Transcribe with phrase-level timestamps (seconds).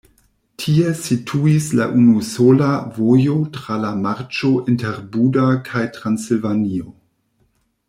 [0.61, 6.91] Tie situis la unusola vojo tra la marĉo inter Buda kaj Transilvanio.